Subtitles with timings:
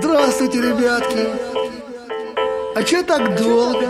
[0.00, 1.26] Здравствуйте, ребятки.
[2.76, 3.88] А че так долго?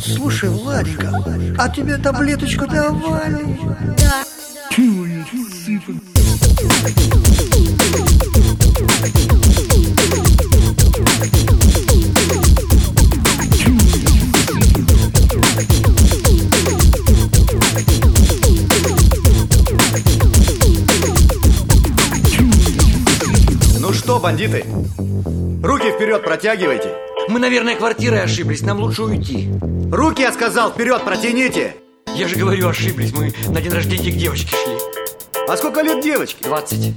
[0.00, 1.12] Слушай, Владика,
[1.58, 3.58] а тебе таблеточку давали?
[3.98, 4.24] Да.
[23.92, 24.64] Ну что, бандиты,
[25.62, 26.96] руки вперед протягивайте.
[27.28, 29.50] Мы, наверное, квартирой ошиблись, нам лучше уйти.
[29.92, 31.76] Руки, я сказал, вперед протяните.
[32.14, 34.78] Я же говорю, ошиблись, мы на день рождения к девочке шли.
[35.46, 36.42] А сколько лет девочке?
[36.42, 36.94] 20.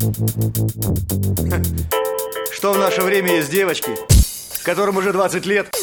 [2.53, 3.91] Что в наше время есть девочки,
[4.63, 5.75] которым уже 20 лет?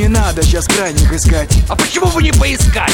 [0.00, 1.50] Не надо сейчас крайних искать.
[1.68, 2.92] А почему бы не поискать?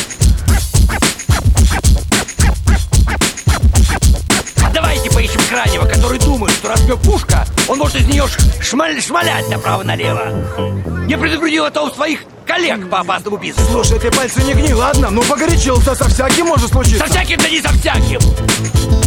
[4.61, 8.25] А давайте поищем крайнего, который думает, что раз пушка, он может из нее
[8.61, 11.07] шмаль- шмалять направо-налево.
[11.07, 13.71] Не предупредил это у своих коллег по опасному бизнесу.
[13.71, 15.09] Слушай, ты пальцы не гни, ладно?
[15.11, 17.07] Ну погорячился, со всяким может случиться.
[17.07, 18.19] Со всяким, да не со всяким.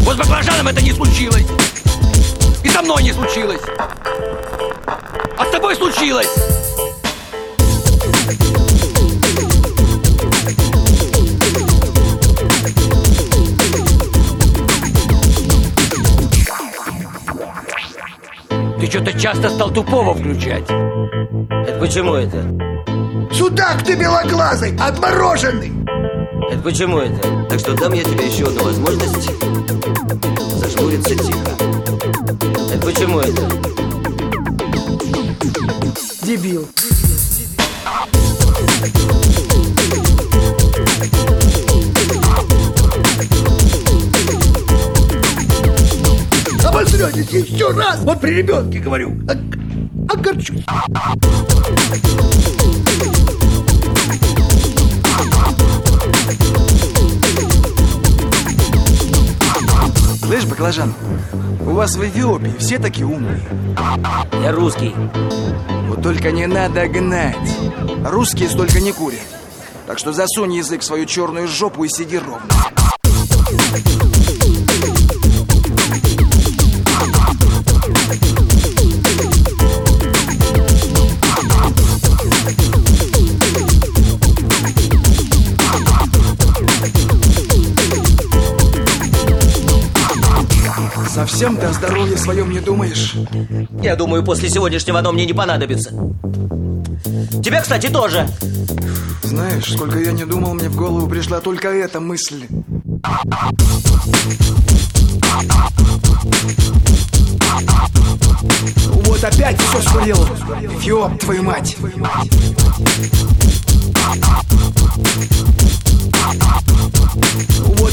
[0.03, 1.45] Вот с баклажаном это не случилось.
[2.63, 3.61] И со мной не случилось.
[5.37, 6.29] А с тобой случилось.
[18.79, 20.63] Ты что-то часто стал тупого включать.
[20.63, 22.43] Это почему это?
[23.33, 25.73] Судак ты белоглазый, отмороженный!
[26.49, 27.45] Это почему это?
[27.49, 29.29] Так что дам я тебе еще одну возможность
[30.55, 31.51] зажмуриться тихо.
[32.73, 33.41] Это почему это?
[36.23, 36.67] Дебил.
[47.03, 47.99] Обосретесь еще раз!
[48.01, 49.13] Вот при ребенке говорю.
[49.29, 50.63] А- Огорчусь.
[60.23, 60.93] Слышь, баклажан,
[61.65, 63.41] у вас в Эфиопии все такие умные.
[64.43, 64.93] Я русский.
[65.87, 67.35] Вот только не надо гнать.
[68.05, 69.19] Русские столько не курят.
[69.87, 72.45] Так что засунь язык в свою черную жопу и сиди ровно.
[91.39, 93.15] Совсем ты о здоровье своем не думаешь?
[93.81, 95.91] Я думаю, после сегодняшнего оно мне не понадобится.
[97.41, 98.27] Тебе, кстати, тоже.
[99.23, 102.45] Знаешь, сколько я не думал, мне в голову пришла только эта мысль.
[109.05, 110.17] Вот опять все скурил.
[110.81, 111.77] Фиоп, твою мать.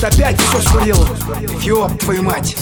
[0.06, 0.97] Опять все скурил.
[1.59, 2.56] Фиоп, твою мать.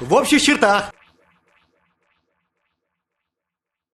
[0.00, 0.92] В общих чертах.